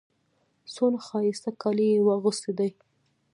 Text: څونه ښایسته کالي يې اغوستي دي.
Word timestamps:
څونه 0.73 0.97
ښایسته 1.07 1.51
کالي 1.61 1.87
يې 1.93 1.99
اغوستي 2.15 2.51
دي. 2.57 2.69